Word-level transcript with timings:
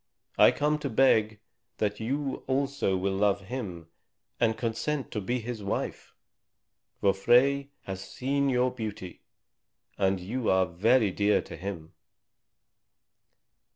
I 0.35 0.49
come 0.49 0.79
to 0.79 0.89
beg 0.89 1.39
that 1.77 1.99
you 1.99 2.37
also 2.47 2.97
will 2.97 3.13
love 3.15 3.41
him 3.41 3.85
and 4.39 4.57
consent 4.57 5.11
to 5.11 5.21
be 5.21 5.37
his 5.41 5.61
wife. 5.61 6.15
For 7.01 7.13
Frey 7.13 7.69
has 7.83 8.01
seen 8.03 8.49
your 8.49 8.71
beauty, 8.71 9.21
and 9.99 10.19
you 10.19 10.49
are 10.49 10.65
very 10.65 11.11
dear 11.11 11.39
to 11.43 11.55
him." 11.55 11.93